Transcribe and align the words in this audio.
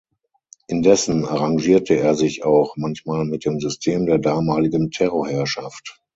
Indessen 0.67 1.25
arrangierte 1.27 1.93
er 1.95 2.15
sich 2.15 2.43
auch 2.43 2.75
manchmal 2.75 3.23
mit 3.23 3.45
dem 3.45 3.59
System 3.59 4.07
der 4.07 4.17
damaligen 4.17 4.89
Terrorherrschaft. 4.89 6.01